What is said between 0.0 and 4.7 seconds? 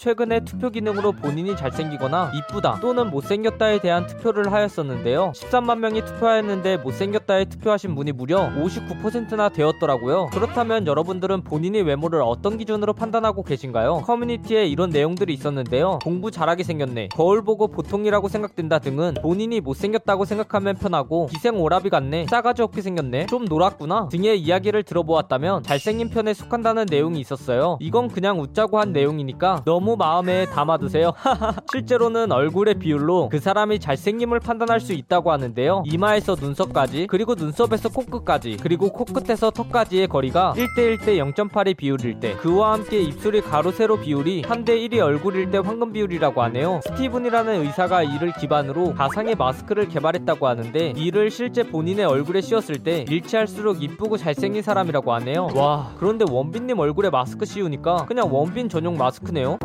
최근에 투표 기능으로 본인이 잘생기거나 이쁘다 또는 못생겼다에 대한 투표를